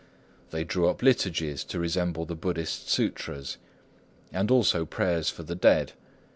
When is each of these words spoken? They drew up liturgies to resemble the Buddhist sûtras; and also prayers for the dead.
They 0.49 0.63
drew 0.63 0.89
up 0.89 1.03
liturgies 1.03 1.63
to 1.65 1.77
resemble 1.79 2.25
the 2.25 2.33
Buddhist 2.33 2.87
sûtras; 2.87 3.57
and 4.31 4.49
also 4.49 4.83
prayers 4.83 5.29
for 5.29 5.43
the 5.43 5.53
dead. 5.53 5.93